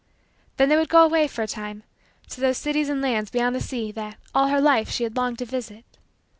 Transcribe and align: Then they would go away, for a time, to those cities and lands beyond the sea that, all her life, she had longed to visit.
Then 0.57 0.67
they 0.69 0.77
would 0.77 0.89
go 0.89 1.03
away, 1.03 1.27
for 1.27 1.43
a 1.43 1.47
time, 1.47 1.83
to 2.31 2.41
those 2.41 2.57
cities 2.57 2.89
and 2.89 3.03
lands 3.03 3.29
beyond 3.29 3.55
the 3.55 3.61
sea 3.61 3.91
that, 3.91 4.17
all 4.33 4.47
her 4.47 4.59
life, 4.59 4.89
she 4.89 5.03
had 5.03 5.15
longed 5.15 5.37
to 5.37 5.45
visit. 5.45 5.85